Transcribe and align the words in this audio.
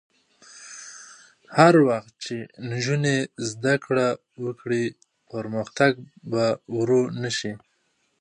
هر 1.57 1.73
وخت 1.87 2.13
چې 2.25 2.35
نجونې 2.69 3.17
زده 3.49 3.73
کړه 3.85 4.07
وکړي، 4.45 4.83
پرمختګ 5.31 5.91
به 6.31 6.45
ورو 6.75 7.01
نه 7.21 7.29
شي. 7.37 7.53